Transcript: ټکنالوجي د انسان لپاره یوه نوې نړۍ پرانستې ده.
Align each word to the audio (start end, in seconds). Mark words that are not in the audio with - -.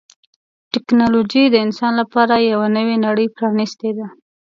ټکنالوجي 0.73 1.43
د 1.49 1.55
انسان 1.65 1.93
لپاره 2.01 2.33
یوه 2.51 2.67
نوې 2.77 2.95
نړۍ 3.05 3.27
پرانستې 3.37 3.89
ده. 3.97 4.07